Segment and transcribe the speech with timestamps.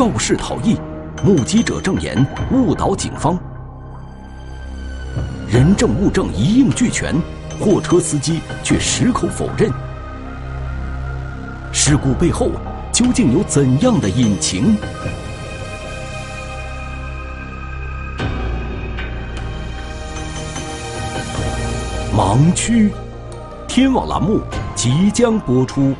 [0.00, 0.78] 肇事逃逸，
[1.22, 3.38] 目击者证言误导警方。
[5.46, 7.14] 人证物证一应俱全，
[7.60, 9.70] 货车司机却矢口否认。
[11.70, 12.50] 事故背后
[12.90, 14.74] 究竟有怎样的隐情？
[22.16, 22.90] 盲区，
[23.68, 24.40] 天网栏目
[24.74, 25.94] 即将播出。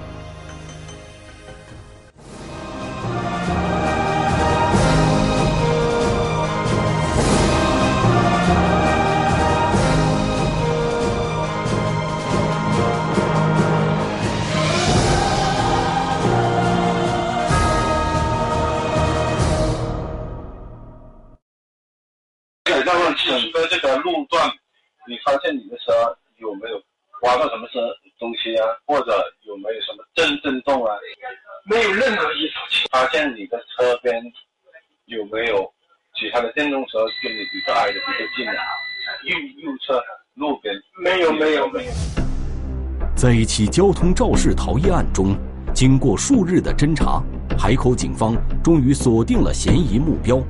[43.17, 45.37] 在一起交通肇事逃逸案中，
[45.75, 47.23] 经过数日的侦查，
[47.59, 50.43] 海口警方终于锁定了嫌疑目标。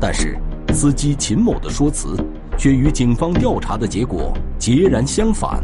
[0.00, 0.38] 但是，
[0.72, 2.16] 司机秦某的说辞
[2.58, 5.62] 却与警方调查的结果截然相反。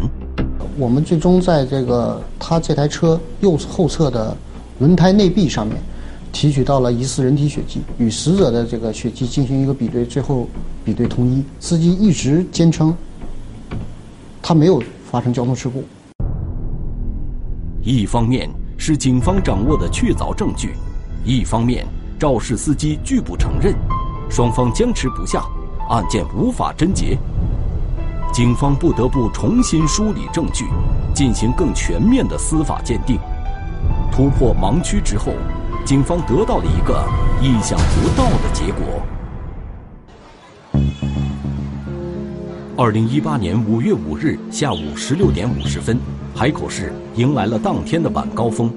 [0.79, 4.37] 我们最终在这个他这台车右后侧的
[4.81, 5.77] 轮胎内壁上面，
[6.33, 10.49] 提取到了疑似人体血迹，与死者的这个血迹进行一个比对，最后
[10.85, 11.45] 比对统一。
[11.61, 12.93] 司机一直坚称，
[14.43, 14.83] 他没有。
[15.11, 15.83] 发生交通事故，
[17.83, 20.77] 一方面是警方掌握的确凿证据，
[21.25, 21.85] 一方面
[22.17, 23.75] 肇事司机拒不承认，
[24.31, 25.43] 双方僵持不下，
[25.89, 27.19] 案件无法侦结。
[28.33, 30.67] 警方不得不重新梳理证据，
[31.13, 33.19] 进行更全面的司法鉴定。
[34.21, 35.33] 突破盲区之后，
[35.83, 37.03] 警方得到了一个
[37.41, 39.01] 意想不到的结果。
[42.77, 45.97] 二零一八年五月五日下午十六点五十分，
[46.35, 48.71] 海口市迎来了当天的晚高峰。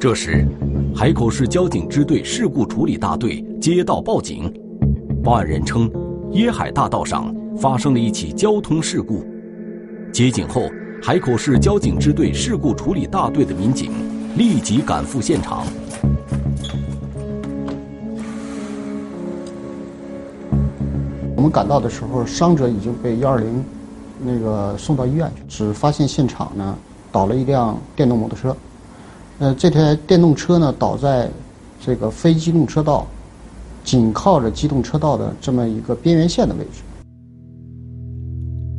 [0.00, 0.44] 这时，
[0.92, 4.52] 海口市交警支队事故处理大队接到报警，
[5.22, 5.88] 报案人称，
[6.32, 9.24] 椰海大道上发生了一起交通事故。
[10.12, 10.68] 接警后，
[11.00, 13.92] 海口市交警支队事故处理大队的民警
[14.36, 15.66] 立即赶赴现场。
[21.36, 23.64] 我们赶到的时候，伤者已经被幺二零
[24.24, 26.76] 那个送到医院去，只发现现场呢
[27.10, 28.56] 倒了一辆电动摩托车。
[29.38, 31.28] 呃，这台电动车呢倒在
[31.84, 33.06] 这个非机动车道
[33.82, 36.80] 紧靠着机动车道的这么一个边缘线的位置。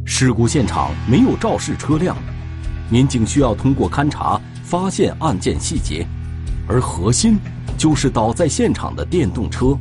[0.05, 2.15] 事故现场没有肇事车辆，
[2.89, 6.07] 民警需要通过勘查发现案件细节，
[6.67, 7.37] 而核心
[7.77, 9.77] 就是倒在现场的电动车。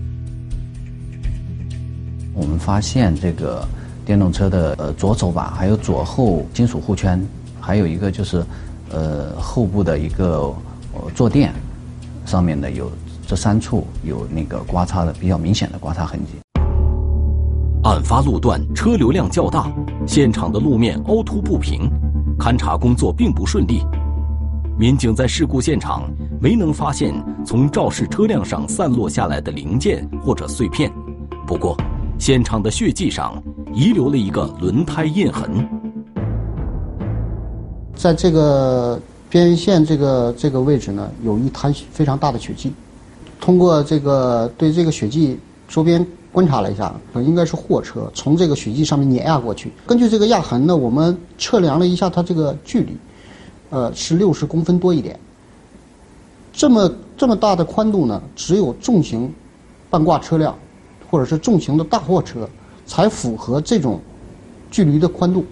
[2.34, 3.66] 我们发现这个
[4.04, 7.24] 电动车的呃左手把，还有左后金属护圈，
[7.60, 8.44] 还有一个就是
[8.90, 10.52] 呃后部的一个
[11.14, 11.54] 坐垫
[12.26, 12.90] 上面的有
[13.26, 16.32] 这三处有那个刮擦的比较明显的刮擦痕迹。
[17.84, 19.72] 案发路段车流量较大，
[20.06, 21.88] 现场的路面凹凸不平，
[22.38, 23.82] 勘查工作并不顺利。
[24.78, 26.10] 民警在事故现场
[26.40, 30.90] 没能发现从肇事车辆上散落下来的零件或者碎片，
[31.46, 31.76] 不过。
[32.18, 33.42] 现场的血迹上
[33.74, 35.68] 遗留了一个轮胎印痕，
[37.96, 42.72] 在这个边缘线这个这个位置呢，有一滩非常大的血迹。
[43.40, 49.72] 通过这个对这个血迹周边观察了一下，应该是货车从这个血迹上面碾压过去。
[49.84, 52.96] 根据这个压痕呢，我们测量了一下它这个距离，
[53.72, 55.18] 呃，是六十公分多一点。
[56.52, 59.28] 这么这么大的宽度呢，只有重型
[59.90, 60.56] 半挂车辆。
[61.10, 62.48] 或者是重型的大货车，
[62.86, 64.00] 才符合这种
[64.70, 65.44] 距离的宽度。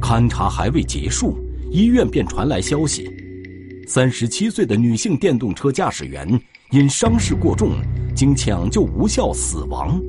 [0.00, 1.36] 勘查还未结束，
[1.70, 3.06] 医院便传来消息：
[3.86, 6.26] 三十七岁的女性电动车驾驶员
[6.70, 7.72] 因伤势过重，
[8.14, 10.00] 经抢救无效死亡。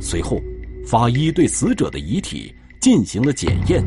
[0.00, 0.40] 随后，
[0.86, 3.82] 法医对死者的遗体进行了检验。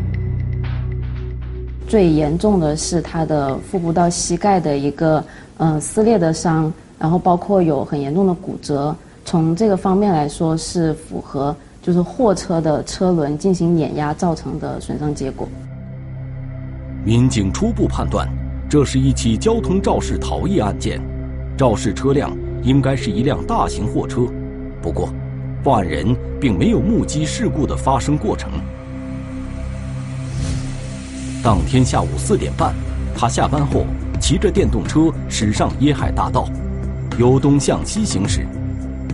[1.88, 5.24] 最严重的是他的腹部到膝盖的一个
[5.58, 6.74] 嗯撕裂的伤。
[6.98, 8.96] 然后包括有很严重的骨折，
[9.26, 15.46] 从这个方面来说是符合就是货车的车轮进行碾压造成的损伤结果。
[17.04, 18.26] 民警初步判断，
[18.70, 21.02] 这是一起交通肇事逃逸案件，
[21.58, 24.22] 肇事车辆应该是一辆大型货车。
[24.82, 25.10] 不过，
[25.66, 28.50] 报案人并没有目击事故的发生过程。
[31.46, 32.74] 当天下午四点半，
[33.16, 33.86] 他下班后。
[34.20, 36.48] 骑着电动车驶上椰海大道，
[37.20, 38.48] 由东向西行驶，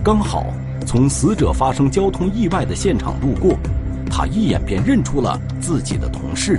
[0.02, 0.46] 刚好
[0.86, 3.54] 从死者发生交通意外的现场路过，
[4.08, 6.58] 他一眼便认出了自己的同事。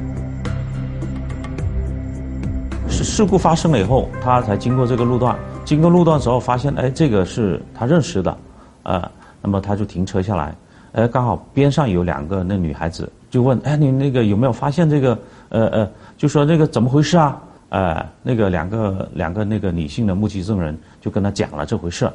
[2.87, 5.35] 事事故发生了以后，他才经过这个路段，
[5.65, 8.37] 经过路段之后发现，哎，这个是他认识的，
[8.83, 9.09] 呃，
[9.41, 10.53] 那么他就停车下来，
[10.91, 15.17] 哎，刚好边上有两个那女孩子，就问，哎，你那个有没有发现这个，
[15.49, 17.41] 呃呃，就说那个怎么回事啊？
[17.69, 22.07] 呃，那个两个两个那个女性的目击证人就跟他讲了这回事。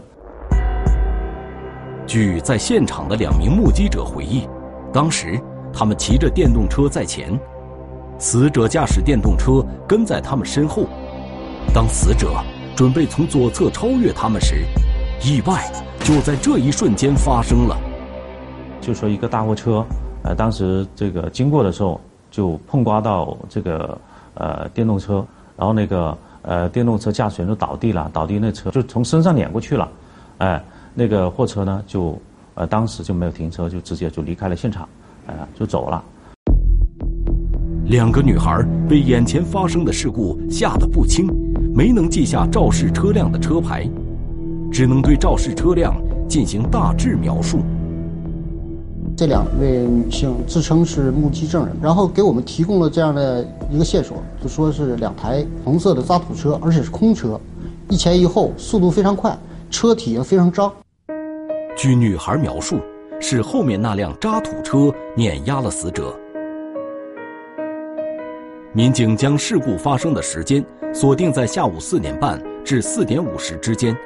[2.06, 4.48] 据在现场的两名目击者回忆，
[4.92, 5.40] 当时
[5.72, 7.36] 他们骑着电动车在前。
[8.16, 10.86] 死者驾驶电动车跟在他们身后，
[11.74, 12.28] 当死者
[12.76, 14.64] 准备从左侧超越他们时，
[15.24, 15.68] 意外
[16.04, 17.76] 就在这一瞬间发生了。
[18.80, 19.84] 就说一个大货车，
[20.22, 22.00] 呃，当时这个经过的时候
[22.30, 23.98] 就碰刮到这个
[24.34, 25.24] 呃电动车，
[25.56, 29.88] 然后那个呃电动车驾驶员就倒地了，倒地那车就从身上碾过去了，
[30.38, 30.62] 哎，
[30.94, 32.20] 那个货车呢就
[32.54, 34.88] 呃当时就没有停车，就直接就离开了现场，
[35.26, 36.02] 呃就走了。
[37.86, 41.26] 两个女孩被眼前发生的事故吓得不轻，
[41.74, 43.88] 没能记下肇事车辆的车牌，
[44.70, 45.96] 只能对肇事车辆
[46.28, 47.60] 进行大致描述。
[49.18, 57.36] 这两位女性自称是目击证人，然后给我们提供了这样的一个线索，就说是两台红色的渣土车，而且是空车，
[57.88, 59.36] 一前一后，速度非常快，
[59.70, 60.72] 车体也非常脏。
[61.76, 62.78] 据女孩描述，
[63.18, 66.14] 是后面那辆渣土车碾压了死者。
[68.72, 70.64] 民警将事故发生的时间
[70.94, 73.96] 锁定在下午四点半至四点五十之间，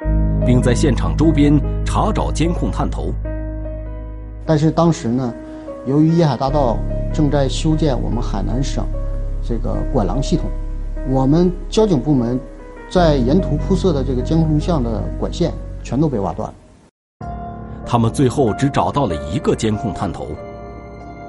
[0.43, 1.53] 并在现场周边
[1.85, 3.13] 查找监控探头。
[4.45, 5.33] 但是当时呢，
[5.85, 6.77] 由于椰海大道
[7.13, 8.85] 正在修建我们海南省
[9.47, 10.45] 这个管廊系统，
[11.09, 12.39] 我们交警部门
[12.89, 15.51] 在沿途铺设的这个监控录像的管线
[15.83, 16.55] 全都被挖断了。
[17.85, 20.27] 他们最后只找到了一个监控探头，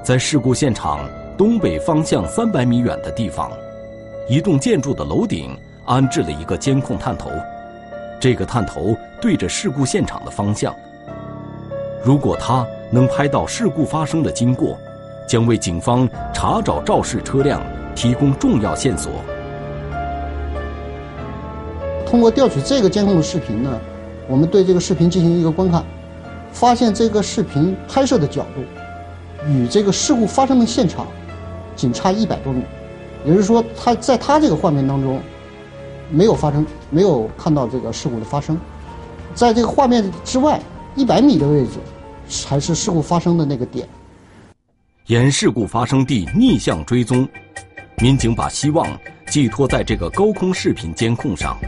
[0.03, 1.01] 在事故现场。
[1.37, 3.51] 东北方向三百米远的地方，
[4.29, 5.51] 一栋建筑的楼顶
[5.85, 7.29] 安置了一个监控探头。
[8.21, 10.73] 这个探头对着事故现场的方向。
[12.05, 14.79] 如果它能拍到事故发生的经过，
[15.29, 17.61] 将为警方查找肇事车辆
[17.95, 19.13] 提供重要线索。
[22.07, 23.81] 通过调取这个监控的视频呢，
[24.29, 25.85] 我们对这个视频进行一个观看，
[26.53, 28.63] 发现这个视频拍摄的角度
[29.49, 31.07] 与这个事故发生的现场。
[31.77, 32.63] 仅差一百多米，
[33.25, 35.21] 也就是说，他在他这个画面当中，
[36.09, 38.57] 没有发生，没有看到这个事故的发生，
[39.35, 40.61] 在这个画面之外
[40.95, 41.73] 一百米的位置，
[42.29, 43.89] 才是事故发生的那个点。
[45.07, 47.29] 沿事故发生地逆向追踪，
[47.99, 48.89] 民警把希望
[49.27, 51.59] 寄托在这个高空视频监控上，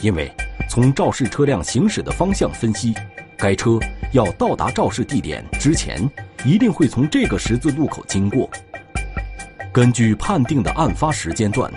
[0.00, 0.30] 因为
[0.68, 2.94] 从肇事车辆行驶的方向分析，
[3.36, 3.78] 该车
[4.12, 6.08] 要到达肇事地点之前，
[6.44, 8.48] 一定会从这个十字路口经过。
[9.72, 11.72] 根据判定的案发时间段，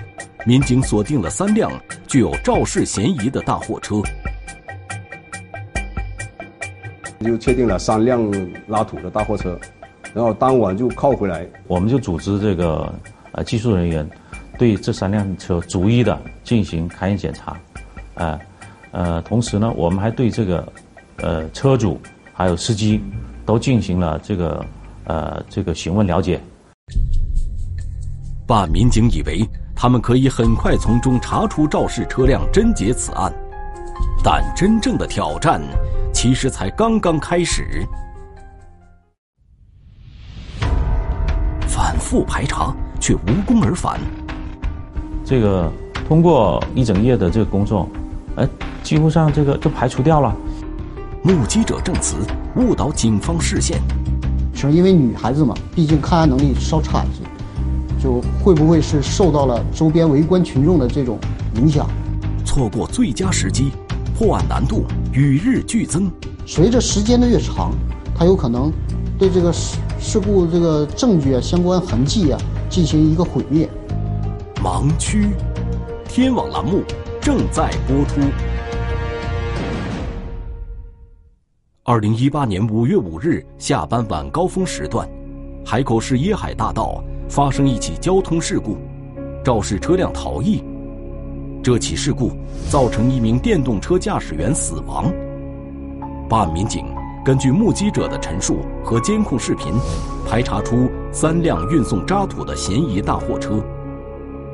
[0.46, 1.72] 民警锁定了三辆
[2.08, 4.02] 具有肇事嫌疑的大货车，
[7.24, 8.22] 就确定了三辆
[8.68, 9.58] 拉土的大货车，
[10.14, 12.94] 然后当晚就靠回来，我们就组织这个
[13.32, 14.08] 呃技术人员
[14.58, 17.58] 对这三辆车逐一的进行勘验检查，
[18.15, 18.39] 呃
[18.92, 20.74] 呃，同时呢，我们还对这个
[21.18, 22.00] 呃车主
[22.34, 23.01] 还有司机
[23.46, 24.65] 都进行了这个
[25.06, 26.39] 呃这个询问了解。
[28.46, 33.34] 办案民警以为他们可以很快从中查出肇事车辆，侦结此案，
[34.24, 35.62] 但真正的挑战
[36.24, 37.86] 其实才刚刚开始。
[41.68, 44.00] 反复排查却无功而返。
[45.25, 45.70] 这个
[46.08, 47.89] 通过一整夜的这个工作，
[48.38, 48.48] 哎，
[48.82, 50.34] 几乎上这个就排除掉了。
[51.24, 52.15] 目击者证词
[52.56, 53.82] 误导警方视线，
[54.56, 57.22] 是因为女孩子嘛，毕竟抗压能力稍差一些。
[58.01, 61.20] 就会不会是受到了周边围观群众的这种
[61.56, 61.86] 影响？
[62.46, 63.74] 错过最佳时机，
[64.24, 66.10] 破案难度与日俱增。
[66.46, 67.74] 随着时间的越长，
[68.15, 68.72] 他有可能
[69.20, 72.39] 对这个事事故这个证据啊、相关痕迹啊
[72.70, 73.70] 进行一个毁灭。
[74.63, 75.27] 盲区，
[76.08, 76.84] 天网栏目
[77.20, 78.22] 正在播出。
[81.84, 85.06] 二零一八年五月五日下班晚高峰时段，
[85.65, 87.03] 海口市椰海大道。
[87.27, 88.77] 发生一起交通事故，
[89.44, 90.63] 肇事车辆逃逸。
[91.63, 92.32] 这起事故
[92.70, 95.10] 造成一名电动车驾驶员死亡。
[96.27, 96.86] 办案民警
[97.24, 99.72] 根据目击者的陈述和监控视频，
[100.27, 103.63] 排查出三辆运送渣土的嫌疑大货车。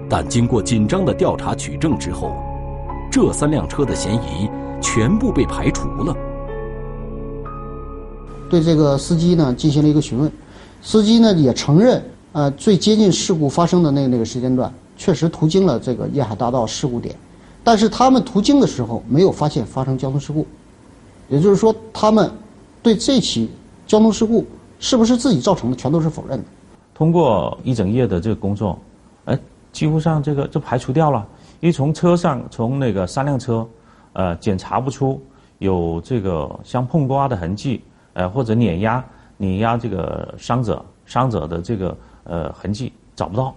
[0.08, 2.36] 但经过紧张的调查取证之后，
[3.12, 4.48] 这三辆车的嫌疑
[4.80, 6.16] 全部被排除了。
[8.52, 10.32] 对这个司机呢进行了一个询问，
[10.84, 17.16] 司机呢也承认，呃，最接近事故发生的那那个时间段，确实途经了这个叶海大道事故点，
[17.64, 20.46] 但是他们途经的时候没有发现发生交通事故，
[21.30, 22.30] 也就是说，他们
[22.84, 23.50] 对这起
[23.88, 24.46] 交通事故
[24.78, 26.44] 是不是自己造成的，全都是否认的。
[26.94, 28.78] 通过一整夜的这个工作，
[29.24, 29.40] 哎，
[29.72, 31.26] 几乎上这个就排除掉了，
[31.62, 33.66] 因为从车上从那个三辆车，
[34.12, 35.22] 呃，检查不出
[35.60, 37.82] 有这个相碰刮的痕迹。
[38.14, 39.02] 呃，或者碾压、
[39.38, 43.56] 碾压这个伤者，伤者的这个呃痕迹找不到。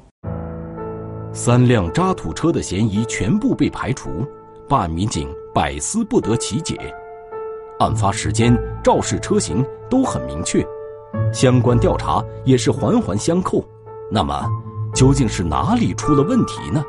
[1.34, 4.26] 三辆渣土车的嫌疑全部被排除，
[4.68, 6.76] 办案民警百思不得其解。
[7.78, 10.62] 案发时间、肇事车型都很明确，
[11.32, 13.64] 相关调查也是环环相扣。
[14.10, 14.46] 那么，
[14.94, 16.84] 究竟是哪里出了问题呢？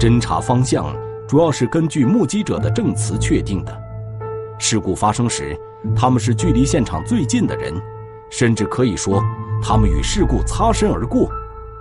[0.00, 0.86] 侦查方向
[1.28, 3.78] 主要是根据目击者的证词确定的。
[4.58, 5.54] 事故发生时，
[5.94, 7.74] 他们是距离现场最近的人，
[8.30, 9.22] 甚至可以说，
[9.62, 11.30] 他们与事故擦身而过。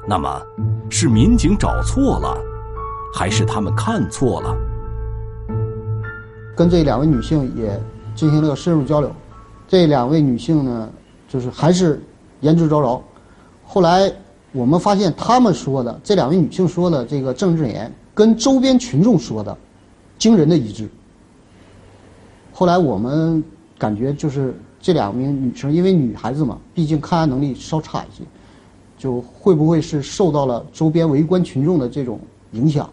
[0.08, 0.42] 那么，
[0.90, 2.38] 是民警找错了，
[3.14, 4.56] 还是他们看错了？
[6.56, 7.82] 跟这两位女性也
[8.16, 9.12] 进行了深入交流，
[9.68, 10.90] 这两位女性呢，
[11.28, 12.00] 就是还是
[12.42, 13.02] 言之凿凿。
[13.66, 14.12] 后来
[14.52, 19.58] 我们发现，他们说的这两位女性说的这个证证言，跟周边群众说的
[20.20, 20.88] 惊人的一致。
[22.54, 23.44] 后来我们
[23.78, 28.24] 感觉就是这两名女生，因为女孩子嘛，毕竟抗压能力稍差一些，
[29.06, 32.20] 就会不会是受到了周边围观群众的这种
[32.54, 32.90] 影响？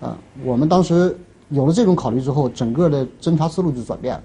[0.00, 4.22] 啊，我们当时有了这种考虑之后，整个的侦查思路就转变了。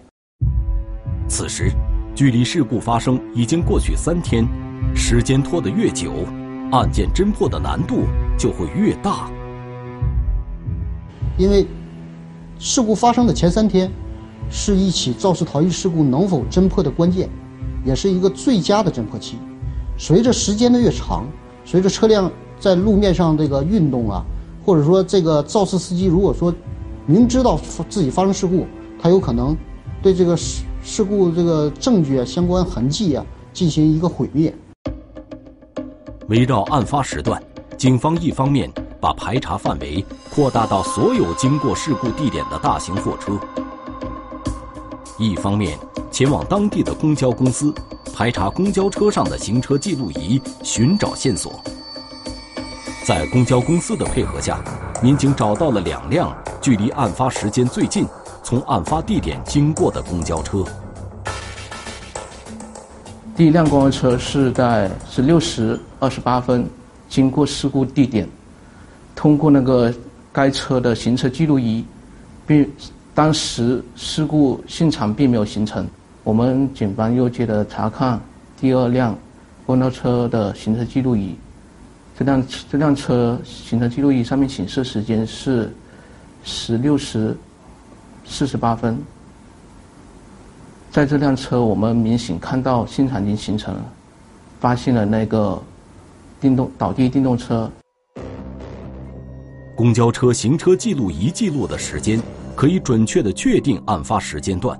[1.27, 1.71] 此时，
[2.13, 4.47] 距离事故发生已经过去三天，
[4.93, 6.11] 时间拖得越久，
[6.71, 8.03] 案件侦破的难度
[8.37, 9.31] 就会越大。
[11.39, 11.65] 因为
[12.59, 13.91] 事故发生的前三天。
[14.51, 17.29] 是一起肇事逃逸事故能否侦破的关键，
[17.85, 19.37] 也是一个最佳的侦破期。
[19.99, 21.27] 随着时间的越长，
[21.65, 24.23] 随着车辆在路面上这个运动啊，
[24.65, 26.51] 或者说这个肇事司机如果说
[27.05, 28.65] 明知道自己发生事故，
[28.97, 29.55] 他有可能
[30.01, 34.55] 对这个事事故这个证据啊、相关痕迹啊进行一个毁灭。
[36.29, 37.43] 围绕案发时段，
[37.77, 40.03] 警方一方面把排查范围
[40.33, 43.37] 扩大到所有经过事故地点的大型货车。
[45.17, 45.77] 一方面
[46.09, 47.73] 前往当地的公交公司
[48.13, 51.59] 排查公交车上的行车记录仪，寻找线索。
[53.05, 54.61] 在公交公司的配合下，
[55.01, 58.05] 民警找到了两辆距离案发时间最近、
[58.43, 60.63] 从案发地点经过的公交车。
[63.35, 66.67] 第一辆公交车是在十六时二十八分
[67.07, 68.27] 经过事故地点，
[69.15, 69.93] 通过那个
[70.31, 71.85] 该车的行车记录仪，
[72.45, 72.69] 并。
[73.15, 75.85] 当时事故现场并没有形成，
[76.23, 78.19] 我们警方又接着查看
[78.59, 79.17] 第二辆
[79.65, 81.35] 公交车的行车记录仪，
[82.17, 85.73] 这辆这辆车行车记录仪上面显示时间是
[86.43, 87.35] 十六时
[88.25, 88.97] 四十八分，
[90.91, 93.85] 在这辆车我们明显看到现场已经形成了，
[94.59, 95.61] 发现了那个
[96.39, 97.71] 电动倒地电动车，
[99.75, 102.21] 公交车行车记录仪记录的时间。
[102.55, 104.77] 可以准确的确定案发时间段，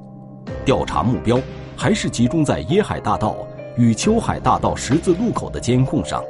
[0.70, 1.42] 调查目标
[1.76, 3.36] 还是集中在椰海大道
[3.76, 6.24] 与秋海大道十字路口的监控上。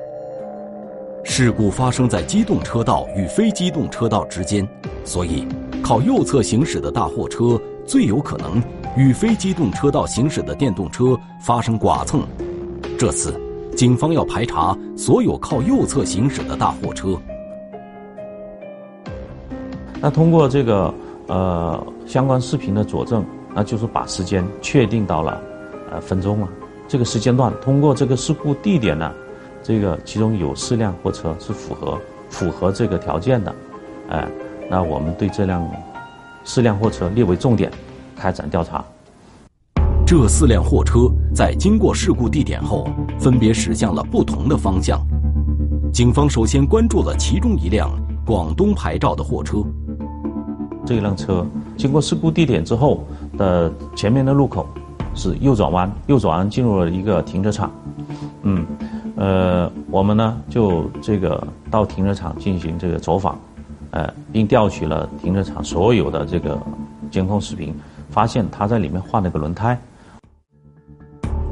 [1.25, 4.65] 事故发生在机动车道与非机动车道之间，
[5.03, 5.45] 所以
[5.83, 8.63] 靠右侧行驶的大货车最有可能
[8.95, 12.25] 与非机动车道行驶的电动车发生剐蹭。
[12.97, 13.37] 这次，
[13.75, 17.19] 警方要排查所有靠右侧行驶的大货车。
[19.99, 20.93] 那通过这个。
[21.27, 23.23] 呃，相关视频的佐证，
[23.55, 25.41] 那就是把时间确定到了，
[25.91, 26.47] 呃，分钟了。
[26.87, 29.11] 这个时间段，通过这个事故地点呢，
[29.61, 33.55] 这个其中有四辆货车是符合符合这个条件的，
[34.09, 34.27] 哎，
[34.69, 35.69] 那我们对这辆
[36.43, 37.71] 四辆货车列为重点，
[38.15, 38.83] 开展调查。
[40.05, 41.01] 这四辆货车
[41.35, 42.89] 在经过事故地点后，
[43.19, 44.99] 分别驶向了不同的方向。
[45.93, 47.91] 警方首先关注了其中一辆
[48.25, 49.57] 广东牌照的货车。
[50.85, 51.45] 这辆车
[51.77, 53.03] 经过事故地点之后
[53.39, 54.67] 的前面的路口
[55.15, 57.71] 是右转弯，右转弯进入了一个停车场。
[58.43, 58.65] 嗯，
[59.15, 61.41] 呃，我们呢就这个
[61.71, 63.39] 到停车场进行这个走访，
[63.91, 66.59] 呃，并调取了停车场所有的这个
[67.09, 67.73] 监控视频，
[68.09, 69.79] 发现他在里面换了个轮胎。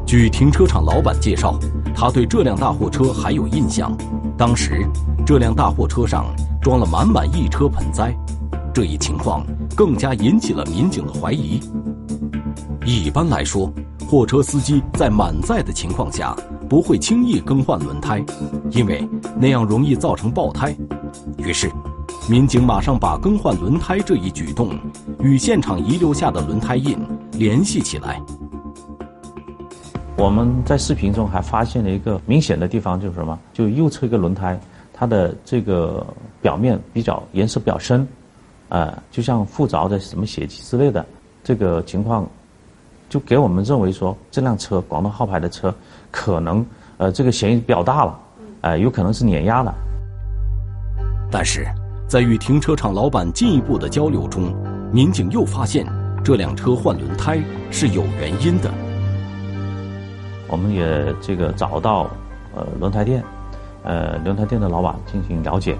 [0.06, 1.58] 据停车场老板介绍，
[1.96, 3.91] 他对这辆大货车还有印象。
[4.38, 4.86] 当时，
[5.25, 6.25] 这辆大货车上
[6.62, 8.15] 装了满满一车盆栽，
[8.77, 9.43] 这一情况
[9.75, 11.60] 更加引起了民警的怀疑。
[12.86, 13.74] 一般来说，
[14.07, 16.38] 货车司机在满载的情况下
[16.69, 18.24] 不会轻易更换轮胎，
[18.69, 19.03] 因为
[19.36, 20.77] 那样容易造成爆胎。
[21.39, 21.72] 于是，
[22.29, 24.69] 民警马上把更换轮胎这一举动
[25.22, 26.96] 与现场遗留下的轮胎印
[27.31, 28.22] 联系起来。
[30.19, 33.39] 我们在视频中还发现了一个明显的地方，就是什么？
[33.51, 34.60] 就右侧一个轮胎，
[34.93, 36.05] 它的这个
[36.43, 38.07] 表面比较颜色比较深，
[38.69, 41.05] 呃，就像附着的什么血迹之类的，
[41.43, 42.27] 这个情况
[43.09, 45.74] 就给我们认为说这辆车广东号牌的车
[46.12, 46.65] 可能
[46.97, 48.19] 呃这个嫌疑比较大了，
[48.62, 49.74] 呃，有可能是碾压的。
[51.31, 51.65] 但是
[52.07, 54.53] 在与停车场老板进一步的交流中，
[54.91, 55.86] 民警又发现
[56.24, 58.71] 这辆车换轮胎是有原因的。
[60.50, 62.09] 我们也这个找到，
[62.55, 63.21] 呃，轮胎店，
[63.83, 65.77] 呃，轮胎店的老板进行了解，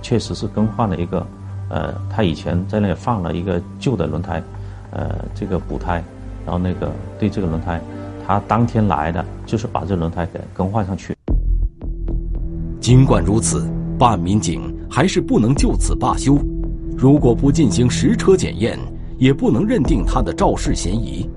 [0.00, 1.26] 确实是更换了一个，
[1.70, 4.42] 呃，他以前在那里放了一个旧的轮胎，
[4.90, 6.02] 呃，这个补胎，
[6.44, 7.80] 然后那个对这个轮胎，
[8.26, 11.14] 他当天来的就是把这轮胎给更换上去。
[12.80, 13.66] 尽管如此，
[13.98, 16.38] 办案民警还是不能就此罢休，
[16.96, 18.78] 如果不进行实车检验，
[19.16, 21.28] 也不能认定他的肇事嫌疑。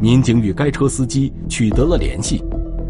[0.00, 2.42] 民警与该车司机取得了联系，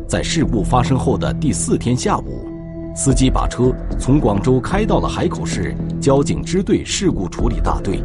[0.08, 2.48] 在事故发生后的第四天下午，
[2.94, 8.02] 司机把车从广州开到了海口市交警支队事故处理大队。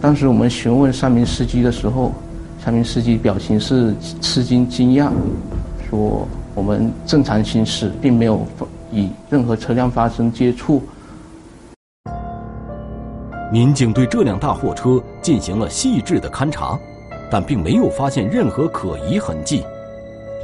[0.00, 2.12] 当时我们询问三名司机的时候，
[2.64, 5.10] 三名司机表情是吃惊惊讶，
[5.90, 8.46] 说我们正常行驶，并没有
[8.92, 10.82] 与任何车辆发生接触。
[13.52, 16.78] 民警对这辆大货车进行了细致的勘查，
[17.30, 19.64] 但并没有发现任何可疑痕迹，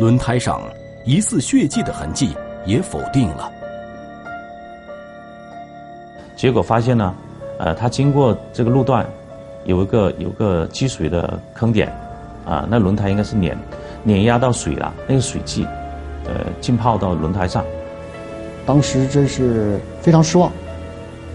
[0.01, 0.61] 轮胎上
[1.05, 3.51] 疑似血迹的痕迹也否定了。
[6.37, 7.15] 结果发现呢，
[7.59, 9.07] 呃，他经过这个路段，
[9.65, 11.93] 有一个有个积水的坑点，
[12.45, 13.57] 啊，那轮胎应该是碾
[14.03, 15.67] 碾压到水了，那个水迹，
[16.27, 17.65] 呃，浸泡到轮胎上。
[18.67, 20.51] 当时真是非常失望，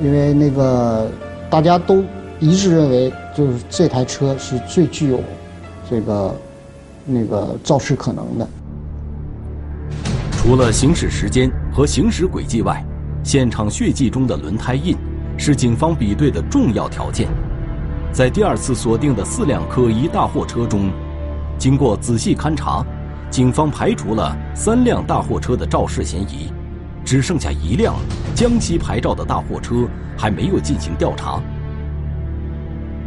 [0.01, 1.07] 因为那个。
[1.51, 2.03] 大家都
[2.39, 5.19] 一致认为，就是这台车是最具有
[5.89, 6.31] 这个
[7.07, 8.47] 那个肇事可能的。
[10.41, 12.81] 除了行驶时间和行驶轨迹外，
[13.25, 14.95] 现场血迹中的轮胎印
[15.37, 17.27] 是警方比对的重要条件。
[18.13, 20.91] 在第二次锁定的四辆可疑大货车中，
[21.57, 22.85] 经过仔细勘查，
[23.29, 26.49] 警方排除了三辆大货车的肇事嫌疑。
[27.03, 27.95] 只剩下一辆
[28.33, 31.41] 江西牌照的大货车还没有进行调查。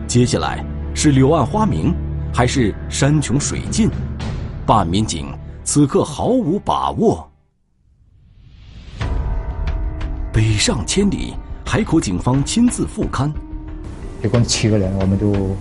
[0.07, 0.63] 接下来
[0.95, 1.95] 是柳暗花明，
[2.31, 3.89] 还是山穷水尽？
[4.67, 5.33] 办案民警
[5.65, 7.29] 此刻毫无把握。
[10.33, 13.31] 北上千里，海口警方亲自复勘。
[14.25, 15.57] 一共七个人，我们就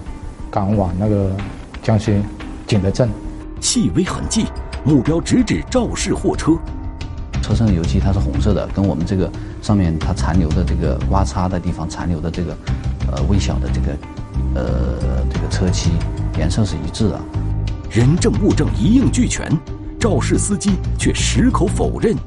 [0.50, 1.36] 赶往那个
[1.84, 2.22] 江西
[2.66, 3.10] 景德镇。
[3.60, 4.46] 细微痕迹，
[4.84, 6.54] 目标直指肇事货车。
[7.44, 12.58] 车上的油漆它是红色的，跟我们这个上面它残留的这个刮擦的地方残留的这个，
[13.12, 13.98] 呃微小的这个，
[14.56, 15.92] 呃这个车漆
[16.40, 17.20] 颜色是一致的。
[17.92, 19.52] 人证物证一应俱全，
[20.02, 22.18] 肇事司机却矢口否认。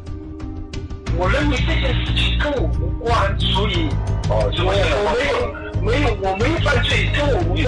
[1.19, 3.89] 我认为这件事情跟我无关，所以
[4.31, 4.71] 哦，我
[5.03, 5.35] 我没有
[5.83, 7.67] 没有我没有犯罪，跟我无关。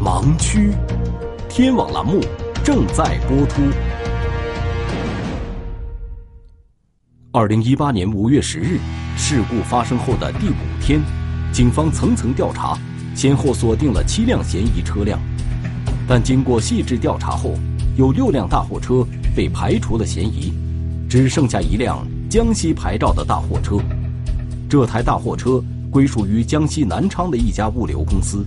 [0.00, 0.72] 盲区，
[1.50, 2.24] 天网栏目
[2.64, 3.60] 正在播出。
[7.32, 8.78] 二零一八年五月十日，
[9.18, 11.02] 事故发生后的第五天，
[11.52, 12.74] 警方层层调查，
[13.14, 15.20] 先后锁定了七辆嫌疑车辆，
[16.08, 17.52] 但经过细致调查后，
[17.96, 19.02] 有六辆大货车
[19.34, 20.52] 被排除了嫌疑，
[21.08, 23.78] 只剩下一辆江西牌照的大货车。
[24.68, 28.44] 这台大货车归属于江西南昌的一家物流公司。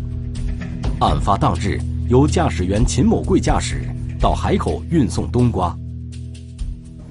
[0.99, 3.81] 案发当日，由驾驶员秦某贵驾驶
[4.21, 5.75] 到海口运送冬瓜。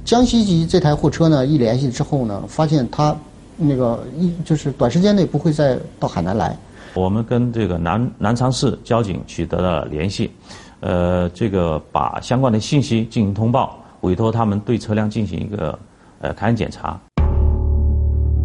[0.05, 3.17] 江西籍这台货车呢，一联系之后呢，发现他
[3.57, 6.57] 那个一就是短时间内不会再到海南来。
[6.95, 10.31] 我们跟这个南南昌市交警取得了联系，
[10.81, 15.79] 呃，这个把相关的信息进行通报，委托他们对车辆进行一个
[16.21, 16.99] 呃勘检查。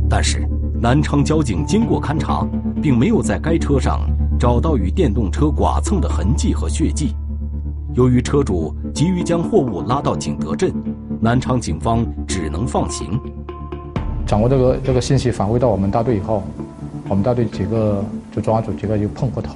[0.09, 0.47] 但是
[0.81, 2.47] 南昌交警经过勘查，
[2.81, 4.01] 并没有在该车上
[4.39, 7.15] 找到与电动车剐蹭的痕迹和血迹。
[7.93, 10.73] 由于车主急于将货物拉到景德镇。
[11.21, 13.17] 南昌警方只能放行。
[14.25, 16.43] 掌握这个这个信息反馈到我们大队以后，
[17.07, 19.55] 我们大队几个就专案组几个就碰过头，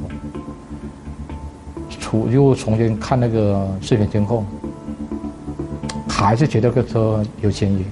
[2.08, 4.46] 出又重新看那个视频监控，
[6.08, 7.84] 还是觉得这车有嫌疑。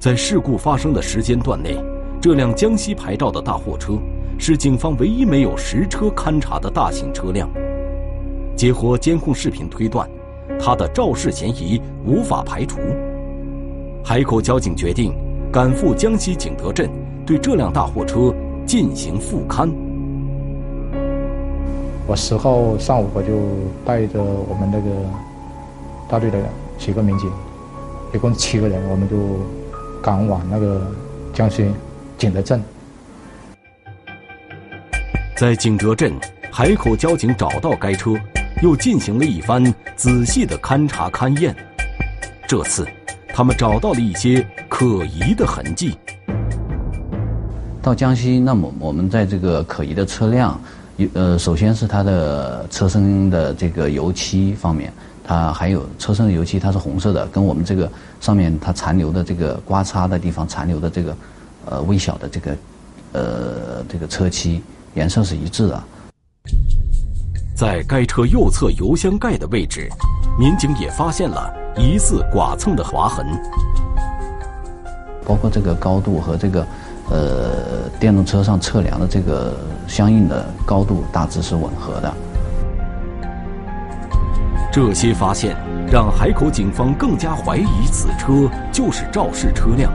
[0.00, 1.78] 在事故发生的时间段内，
[2.20, 3.96] 这辆江西牌照的大货车
[4.40, 7.48] 是警方唯一没有实车勘查的大型车辆。
[8.56, 10.10] 结合监控视频推断，
[10.58, 12.80] 它的肇事嫌疑无法排除。
[14.04, 15.14] 海口交警决定
[15.52, 16.90] 赶赴江西景德镇，
[17.24, 18.34] 对这辆大货车
[18.66, 19.70] 进行复勘。
[22.06, 23.40] 我十号上午我就
[23.82, 24.90] 带着我们那个
[26.06, 26.38] 大队的
[26.76, 27.30] 几个民警，
[28.12, 29.16] 一共七个人，我们就
[30.02, 30.86] 赶往那个
[31.32, 31.70] 江西
[32.18, 32.62] 景德镇。
[35.34, 36.12] 在景德镇，
[36.52, 38.10] 海口交警找到该车，
[38.62, 39.64] 又进行了一番
[39.96, 41.56] 仔细的勘查勘验。
[42.46, 42.86] 这次，
[43.28, 45.96] 他们找到了一些可疑的痕迹。
[47.80, 50.60] 到江西，那么我们在这个可疑的车辆。
[51.12, 54.92] 呃，首先是它的车身的这个油漆方面，
[55.24, 61.16] 它还有车身的油漆，它是红色的，跟我们这个上面它残留的这个刮擦的地方残留的这个
[61.64, 62.56] 呃微小的这个
[63.12, 64.62] 呃这个车漆
[64.94, 65.82] 颜色是一致的。
[67.56, 69.88] 在该车右侧油箱盖的位置，
[70.38, 73.26] 民警也发现了疑似剐蹭的划痕，
[75.26, 76.64] 包括这个高度和这个。
[77.10, 79.54] 呃，电动车上测量的这个
[79.86, 82.12] 相应的高度大致是吻合的。
[84.72, 85.56] 这些发现
[85.92, 89.92] 让海口警方更加怀疑此车就是肇事车辆。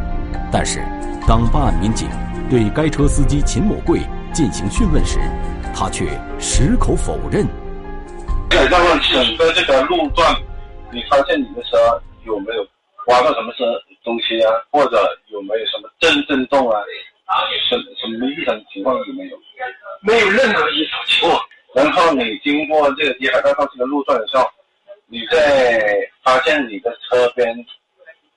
[0.52, 0.84] 但是，
[1.28, 2.08] 当办案民警
[2.50, 5.20] 对该车司机秦某贵进行讯问时，
[5.76, 6.08] 他却
[6.40, 7.46] 矢口否认。
[8.50, 10.36] 在这个整个这个路段，
[10.92, 11.78] 你发现你的车
[12.26, 12.66] 有没有
[13.06, 13.89] 刮到什么是？
[14.10, 16.82] 东西啊，或者有没有什么震震动啊？
[17.70, 19.38] 什什么异常情况有没有？
[20.02, 21.40] 没有任何异常情况。
[21.76, 24.50] 然后你经过这个沿海大道这个路段的时候，
[25.06, 27.56] 你在发现你的车边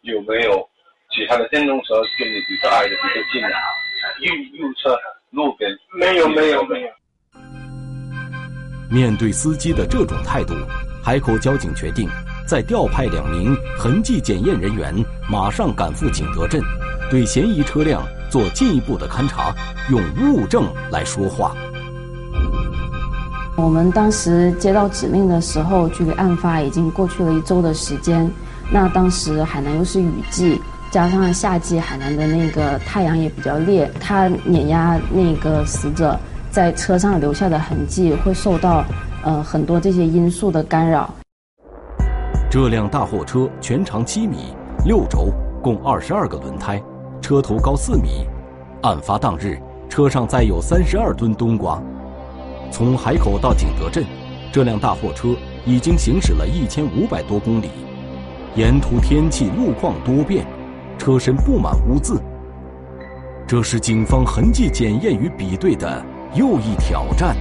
[0.02, 0.68] 有没有
[1.10, 3.48] 其他的电动车跟你比较挨的比较近的？
[4.20, 6.88] 右右侧路边没有没有没有。
[8.90, 10.52] 面对司机的这种态度，
[11.02, 12.06] 海口交警决定。
[12.44, 14.92] 再调派两名痕迹检验人员，
[15.32, 16.60] 马上赶赴景德镇，
[17.10, 19.50] 对嫌疑车辆做进一步的勘查，
[19.88, 21.56] 用物证来说话。
[23.56, 28.30] 我们当时接到指令的时候，距离案发已经过去了一周的时间。
[28.70, 36.14] 那当时海南又是雨季，加上夏季海南的那个太阳也比较烈，它碾压那个死者
[36.50, 38.84] 在车上留下的痕迹，会受到
[39.24, 41.08] 呃很多这些因素的干扰。
[42.50, 46.82] 这辆大货车全长七米，六轴，共二十二个轮胎，
[47.20, 48.26] 车头高四米。
[48.82, 49.56] 案发当日，
[49.88, 51.80] 车上载有三十二吨冬瓜。
[52.68, 54.04] 从海口到景德镇，
[54.50, 57.70] 这辆大货车已经行驶了一千五百多公里。
[58.56, 60.44] 沿途天气路况多变，
[60.98, 62.20] 车身布满污渍。
[63.46, 67.36] 这是警方痕迹检验与比对的又一挑战。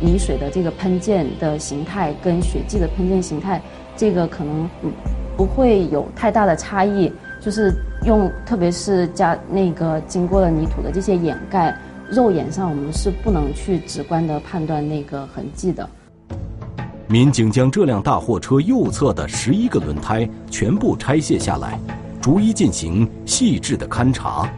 [0.00, 3.60] 泥水的这个喷溅的形态跟血迹的喷溅形态，
[3.96, 4.68] 这个可能
[5.36, 7.12] 不会有太大的差异。
[7.40, 7.72] 就是
[8.04, 11.72] 用，特别是加那个经过了泥土的这些掩盖，
[12.10, 15.88] 肉眼上我们是不能去直观的判断那个痕迹的。
[17.06, 21.78] 民警将这辆大货车右侧的十一个轮胎全部拆卸下来，
[22.20, 24.50] 逐一进行细致的勘查。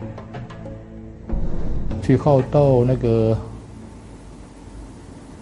[2.02, 3.36] 最后到那个。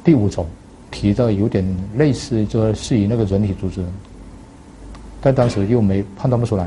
[0.08, 0.46] 第五种
[0.90, 1.62] 提到有点
[1.98, 3.84] 类似，就是以那个人体组织，
[5.20, 6.66] 但当时又没判断不出来。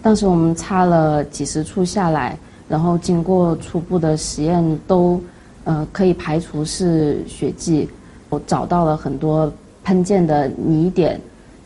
[0.00, 2.34] 当时我们擦了几十处下来，
[2.66, 5.22] 然后经过初步的实验，都
[5.64, 7.86] 呃可以排除是血迹。
[8.30, 9.52] 我找到了很多
[9.84, 11.20] 喷溅的泥点，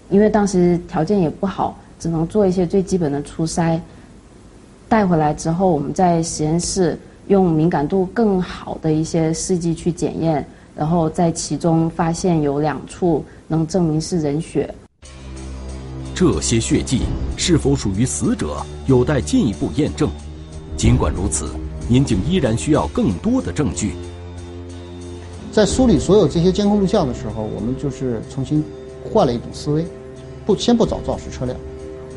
[0.08, 3.78] 因为当时条件也不好，只能做一些最基本的初筛。
[4.88, 6.98] 带回来之后，我们在实验室
[7.28, 10.44] 用敏感度更好的一些试剂去检验。
[10.80, 14.74] 然后在其中发现有两处能证明是人血，
[16.14, 17.02] 这些血迹
[17.36, 20.08] 是否属于死者，有待进一步验证。
[20.78, 21.50] 尽管如此，
[21.86, 23.92] 民警依然需要更多的证据。
[25.52, 28.64] 在梳理所有这些监控录像的时候，我们就是重新
[29.04, 29.84] 换了一种思维，
[30.46, 31.54] 不先不找肇事车辆，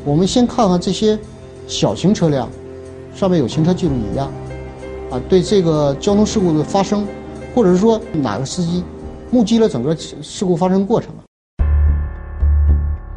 [0.06, 1.18] 我们先看看这些
[1.66, 2.48] 小型车辆
[3.14, 4.26] 上面有行车记录仪呀，
[5.10, 7.06] 啊，对这个交通事故的发生。
[7.54, 8.82] 或者是说哪个司机
[9.30, 11.10] 目击了整个事故发生过程？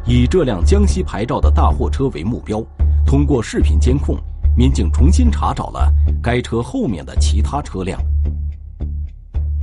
[0.06, 2.62] 以这辆江西牌照的大货车为目标，
[3.04, 4.16] 通过视频监控，
[4.56, 8.00] 民警重新查找了该车后面的其他车辆。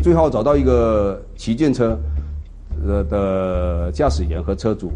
[0.04, 1.98] 最后找到一个旗舰车，
[2.86, 4.92] 呃的驾驶员和车主。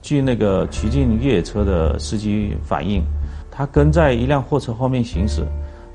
[0.00, 3.02] 据那个旗舰越野车的司机反映，
[3.50, 5.44] 他跟在一辆货车后面行驶，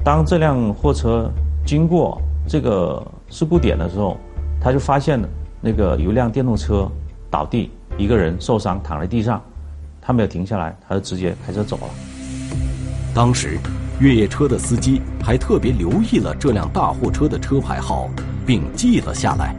[0.03, 1.31] 当这辆货车
[1.65, 4.17] 经过这个事故点的时候，
[4.59, 5.27] 他就发现了
[5.61, 6.91] 那个有一辆电动车
[7.29, 9.41] 倒地，一个人受伤躺在地上，
[10.01, 11.83] 他没有停下来，他就直接开车走了。
[13.15, 13.57] 当时，
[14.01, 18.09] 越野车的司机还特别留意了这辆大货车的车牌号，
[18.45, 19.55] 并记了下来。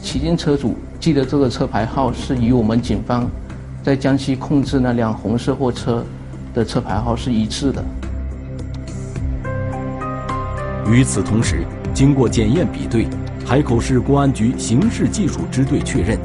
[0.00, 3.28] 旗舰车主记得这个车牌号是与我们警方
[3.82, 6.02] 在江西控制那辆红色货车
[6.54, 7.84] 的车牌号是一致的。
[10.86, 13.06] 与此同时，经过检验比对，
[13.44, 16.18] 海口市公安局刑事技术支队确认，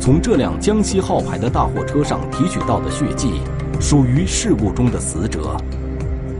[0.00, 3.40] 从这辆江西号牌的大货车上提取到的血迹
[3.80, 5.56] 属于事故中的死者。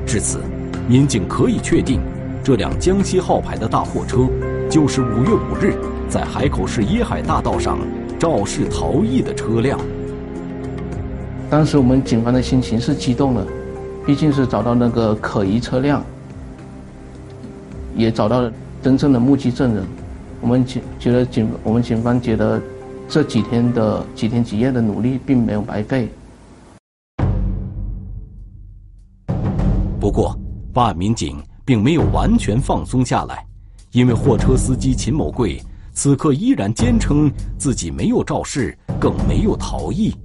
[0.05, 0.41] 至此，
[0.89, 2.01] 民警可以确定，
[2.43, 4.29] 这辆江西号牌的大货车
[4.69, 5.75] 就是五月五日
[6.09, 7.79] 在海口市椰海大道上
[8.19, 9.79] 肇事逃逸的车辆。
[11.49, 13.47] 当时我们警方的心情是激动的，
[14.05, 16.05] 毕竟是找到那个可疑车辆。
[18.01, 19.87] 也找到了真正的目击证人，
[20.41, 22.61] 我们觉觉得警我们警方觉得
[23.07, 26.09] 这几天的几天几夜的努力并没有白费。
[30.01, 30.35] 不过，
[30.73, 33.45] 办案民警并没有完全放松下来，
[33.93, 35.61] 因为货车司机秦某贵
[35.93, 40.17] 此刻依然坚称自己没有肇事，更没有逃逸。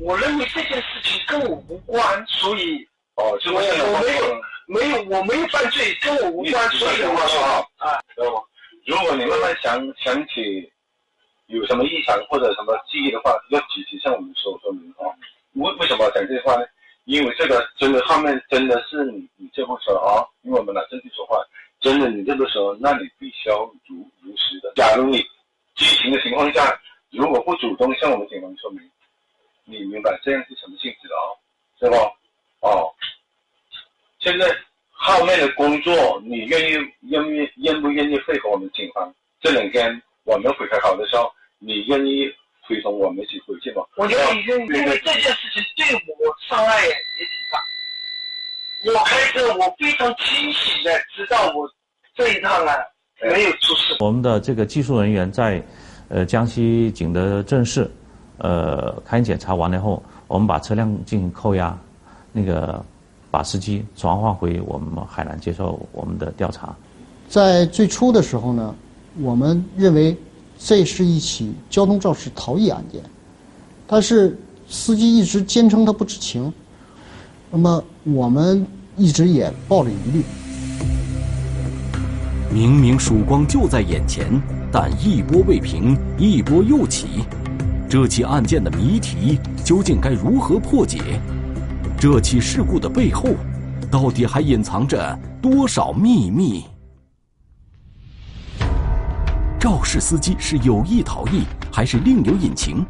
[0.00, 4.40] 我认为这件事情跟我无关，所以哦，就我我没有。
[4.70, 6.68] 没有，我没有犯罪，跟我无关。
[6.70, 7.42] 所以话说
[7.78, 8.40] 啊，知道吗？
[8.86, 10.70] 如果你慢慢想想起
[11.46, 15.10] 有什么异常或者什么记忆的话，要具体向我们说说明啊。
[15.54, 16.64] 为为什么讲这些话呢？
[17.06, 21.36] 因为这个真的后面真的是你你这部车啊，因为我们拿证据说话，
[21.80, 23.56] 真的你这部车，那你必须要
[23.88, 24.72] 如如实的。
[24.76, 25.18] 假如你
[25.74, 26.80] 激情的情况下，
[27.10, 28.80] 如果不主动向我们警方说明，
[29.64, 31.26] 你明白这样是什么性质的啊？
[31.80, 31.96] 是吧？
[32.60, 32.94] 哦。
[34.20, 34.46] 现在
[34.90, 36.74] 后面的工作，你愿意
[37.08, 39.12] 愿意愿不愿意配合我们警方？
[39.40, 42.30] 这两天我们回开考的时候，你愿意
[42.68, 43.82] 陪同我们一起回去吗？
[43.96, 45.98] 我愿意，愿意，因为这件事情对我
[46.46, 46.98] 伤害也也挺
[48.92, 48.92] 大。
[48.92, 51.66] 我开车，我非常清醒的知道我
[52.14, 52.76] 这一趟啊
[53.22, 53.96] 没有出事。
[54.00, 55.62] 我们的这个技术人员在，
[56.10, 57.90] 呃，江西景德镇市，
[58.36, 61.74] 呃，开检查完了后，我们把车辆进行扣押，
[62.32, 62.84] 那个。
[63.30, 66.74] 把司机转换回我们海南接受我们的调查。
[67.28, 68.74] 在最初的时候呢，
[69.20, 70.16] 我们认为
[70.58, 73.00] 这是一起交通肇事逃逸案件，
[73.86, 74.36] 但是
[74.68, 76.52] 司机一直坚称他不知情。
[77.50, 78.66] 那么我们
[78.96, 80.22] 一直也抱着疑虑。
[82.52, 84.26] 明明曙光就在眼前，
[84.72, 87.24] 但一波未平，一波又起。
[87.88, 90.98] 这起案件的谜题究竟该如何破解？
[92.00, 93.28] 这起事故的背后，
[93.90, 96.64] 到底还隐藏着多少秘密？
[99.58, 102.82] 肇事司机是有意逃逸，还是另有隐情？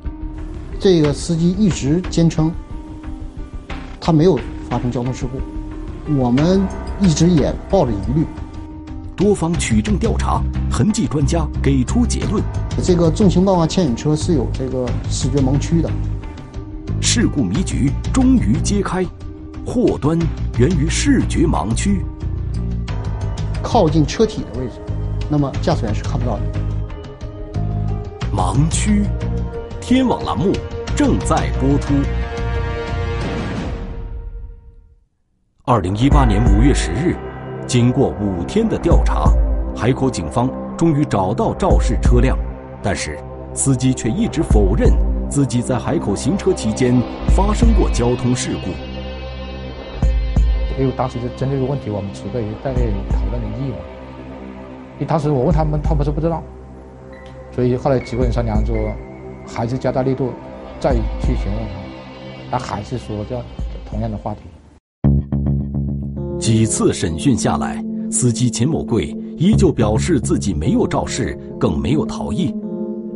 [0.79, 2.53] 这个司机一直坚称
[4.01, 6.64] 他没有发生交通事故，我们
[7.01, 8.25] 一直也抱着疑虑。
[9.16, 12.40] 多方取证调查，痕迹专家给出结论：
[12.81, 15.90] 这个重型爆牵引车是有这个视觉盲区的。
[17.01, 19.05] 事故迷局终于揭开，
[19.67, 20.19] 祸端
[20.59, 22.05] 源于视觉盲区。
[23.63, 24.75] 靠近车体的位置，
[25.29, 26.43] 那么驾驶员是看不到的。
[28.33, 29.05] 盲区，
[29.81, 30.53] 天网栏目
[30.95, 31.95] 正在播出。
[35.65, 37.17] 二零一八年五月十日，
[37.67, 39.33] 经过五天的调查，
[39.75, 42.39] 海口警方终于找到肇事车辆，
[42.83, 43.19] 但是
[43.55, 44.93] 司机却一直否认。
[45.31, 47.01] 自己在海口行车期间
[47.37, 48.71] 发生过交通事故。
[50.79, 52.73] 因为当时就针对这个问题，我们几个也在
[53.11, 53.77] 讨论的意嘛。
[54.95, 56.43] 因为当时我问他们，他们说不知道。
[57.53, 58.75] 所以后来几个人商量说，
[59.47, 60.33] 还是加大力度
[60.79, 61.62] 再去询问
[62.51, 63.40] 他，他还是说这
[63.88, 64.40] 同样的话题。
[66.38, 72.55] 几次审讯下来，司机秦某贵依旧表示自己没有肇事，更没有逃逸，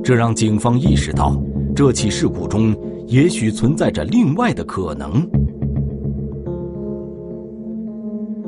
[0.03, 1.35] 这让警方意识到。
[1.77, 2.73] 这起事故中，
[3.09, 5.29] 也许存在着另外的可能。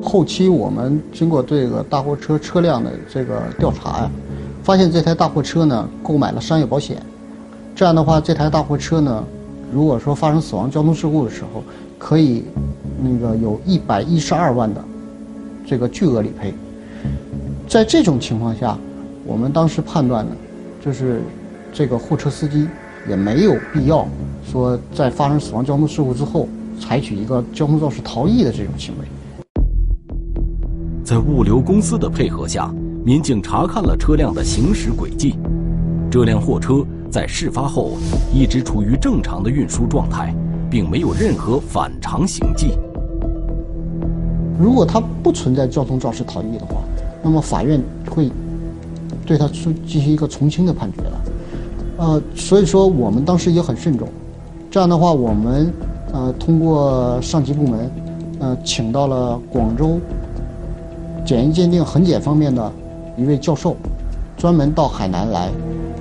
[0.00, 4.10] 后期我们经过这个大货车车辆的这个调查呀，
[4.62, 7.02] 发现这台大货车呢购买了商业保险，
[7.74, 9.24] 这样的话，这台大货车呢，
[9.72, 11.64] 如果说发生死亡交通事故的时候，
[11.98, 12.44] 可以
[13.02, 14.84] 那个有一百一十二万的
[15.66, 16.54] 这个巨额理赔。
[17.66, 18.78] 在这种情况下，
[19.24, 20.30] 我们当时判断呢，
[20.80, 21.22] 就是
[21.72, 22.68] 这个货车司机
[23.08, 24.06] 也没有必要
[24.50, 26.48] 说在发生死亡交通事故之后，
[26.80, 29.06] 采取一个交通肇事逃逸的这种行为。
[31.04, 32.72] 在物流公司的配合下，
[33.04, 35.36] 民警查看了车辆的行驶轨迹。
[36.10, 37.92] 这辆货车在事发后
[38.32, 40.34] 一直处于正常的运输状态，
[40.70, 42.76] 并没有任何反常行迹。
[44.58, 46.80] 如果它不存在交通肇事逃逸的话，
[47.22, 48.30] 那么法院会
[49.24, 51.20] 对他进进行一个从轻的判决了。
[51.96, 54.08] 呃，所以说我们当时也很慎重。
[54.70, 55.72] 这样的话，我们
[56.12, 57.90] 呃通过上级部门
[58.40, 59.98] 呃请到了广州
[61.24, 62.72] 检验鉴定痕检方面的
[63.16, 63.76] 一位教授，
[64.36, 65.50] 专门到海南来。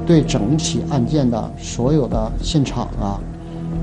[0.08, 3.19] 对整起案件的所有的现场啊，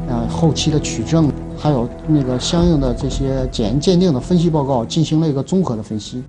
[0.07, 6.22] 呃，后期的取证，还有那个相应的这些检验鉴定的分析报告，进行了一个综合的分析。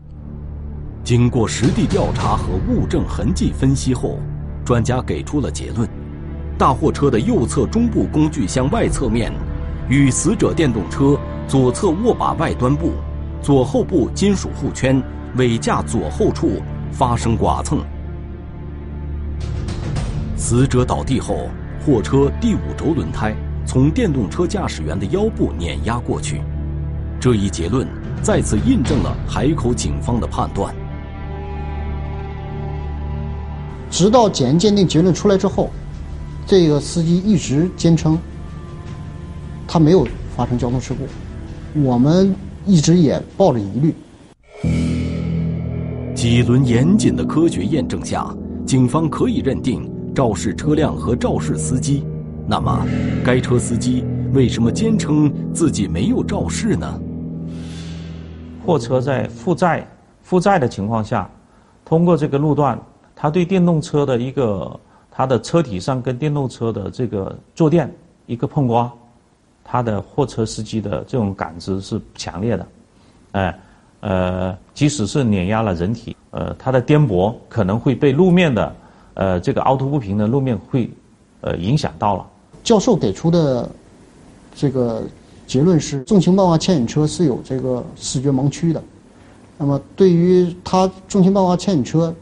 [1.04, 4.16] 经过实地调查和物证痕迹分析后，
[4.64, 5.88] 专家给出了结论：
[6.58, 9.32] 大货车的右侧中部工具箱外侧面，
[9.90, 12.94] 与死者电动车左侧握把外端部、
[13.42, 15.02] 左后部金属护圈
[15.36, 17.80] 尾架左后处发生剐蹭。
[20.38, 21.50] 死者倒地后，
[21.86, 26.42] 货车第五轴轮胎从电动车驾驶员的腰部碾压过去。
[27.20, 27.88] 这一结论
[28.22, 30.74] 再次印证了海口警方的判断。
[33.94, 35.70] 直到检验鉴定结论出来之后，
[36.48, 38.18] 这个司机一直坚称
[39.68, 41.06] 他没有发生交通事故。
[41.80, 43.94] 我们一直也抱着疑虑。
[46.16, 49.88] 几轮严谨的科学验证下，警方可以认定。
[50.16, 52.04] 肇事车辆和肇事司机，
[52.48, 52.86] 那么
[53.24, 57.00] 该车司机为什么坚称自己没有肇事呢？
[58.64, 59.88] 货车在负载
[60.22, 61.30] 负载的情况下，
[61.84, 62.80] 通过这个路段，
[63.24, 64.78] 它对电动车的一个
[65.10, 67.90] 它的车体上跟电动车的这个坐垫
[68.26, 68.92] 一个碰刮，
[69.64, 72.68] 它的货车司机的这种感知是强烈的，
[73.32, 73.60] 哎，
[74.02, 78.76] 呃，即使是碾压了人体，呃，它的颠簸可能会被路面的。
[79.14, 80.90] 呃，这个凹凸不平的路面会，
[81.40, 82.28] 呃，影响到了。
[82.62, 83.70] 教授给出的
[84.54, 85.04] 这个
[85.48, 88.84] 结论是，重型半挂牵引车是有这个视觉盲区的。
[89.58, 92.14] 那么，对于它重型半挂牵引车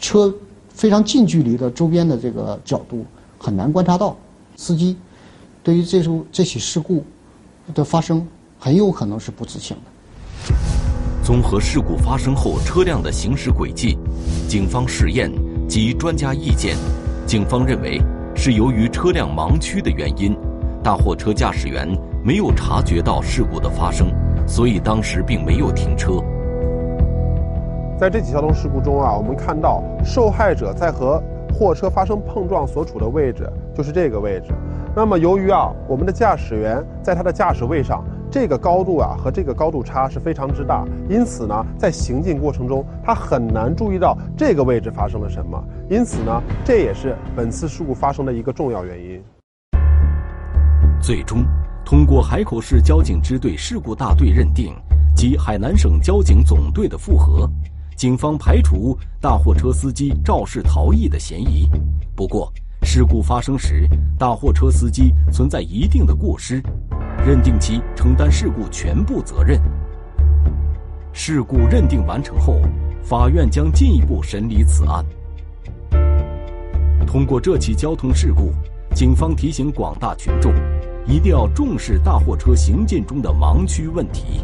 [0.00, 0.34] 车
[0.70, 3.04] 非常近距离的周边的这个角度，
[3.38, 4.16] 很难观察到。
[4.56, 4.96] 司机
[5.62, 7.04] 对于这种这起事故
[7.74, 8.26] 的发生，
[8.58, 10.54] 很有可能是不知情的。
[11.22, 13.96] 综合事故发生后车辆的行驶轨迹，
[14.48, 15.30] 警方试验。
[15.68, 16.76] 及专家意见，
[17.26, 18.02] 警方认为
[18.34, 20.36] 是由于车辆盲区的原因，
[20.82, 21.86] 大货车驾驶员
[22.24, 24.10] 没有察觉到事故的发生，
[24.48, 26.20] 所以当时并没有停车。
[28.00, 34.54] 在这起交通事故中啊，我们看到受害者在和货车发生碰撞所处的位置就是这个位置。
[34.96, 38.02] 那么由于啊，我们的驾驶员在他的驾驶位上。
[38.30, 45.60] 这个高度啊和这个高度差是非常之大，因此呢，在行进过程中，他很难注意到这个位置发生了什么，
[45.90, 49.20] 因此呢，这也是本次事故发生的一个重要原因。
[51.02, 51.44] 最终，
[51.84, 54.72] 通过海口市交警支队事故大队认定
[55.16, 57.50] 及海南省交警总队的复核，
[58.00, 61.68] 警方排除大货车司机肇事逃逸的嫌疑。
[62.16, 63.86] 不过，事故发生时，
[64.18, 66.62] 大货车司机存在一定的过失。
[67.26, 69.60] 认定其承担事故全部责任。
[71.12, 72.62] 事故认定完成后，
[73.02, 75.04] 法院将进一步审理此案。
[77.06, 78.50] 通过这起交通事故，
[78.94, 80.54] 警方提醒广大群众，
[81.06, 84.42] 一定要重视大货车行进中的盲区问题。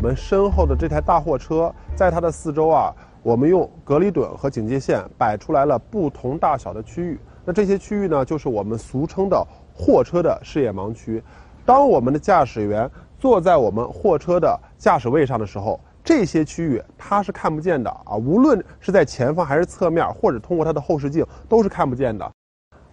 [0.00, 7.18] 我们身后的这台大货车，在它的四周啊，我们用隔离墩和警戒线摆出来了不同大小的区域。
[7.44, 9.46] 那这些区域呢，就是我们俗称的。
[9.80, 11.22] 货车的视野盲区，
[11.64, 22.28] 当我们的驾驶员坐在我们货车的驾驶位上的时候，这些区域他是看不见的啊，无论是在前方还是侧面，或者通过他的后视镜都是看不见的。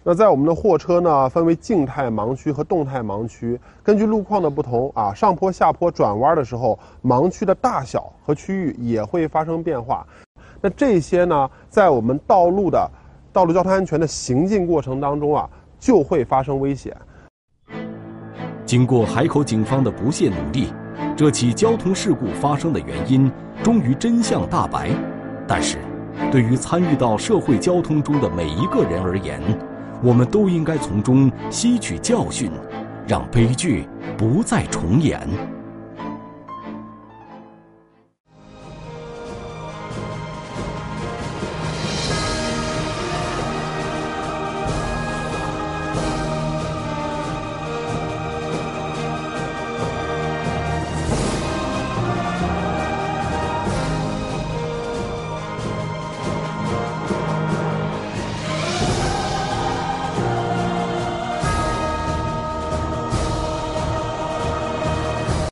[0.08, 10.06] 那在我们的货车呢，分为静态盲区和动态盲区，根据路况的不同啊，上坡、下坡、转弯的时候，盲区的大小和区域也会发生变化。
[10.60, 12.88] 那这些呢，在我们道路的
[13.32, 15.50] 道路交通安全的行进过程当中啊。
[15.78, 16.96] 就会发生危险。
[18.64, 20.72] 经过海口警方的不懈努力，
[21.14, 23.30] 这起交通事故发生的原因
[23.62, 24.90] 终于真相大白。
[25.46, 25.76] 但是，
[26.32, 29.38] 对于参与到社会交通中的每一个人而言，
[30.02, 32.50] 我们都应该从中吸取教训，
[33.06, 33.86] 让悲剧
[34.16, 35.28] 不再重演。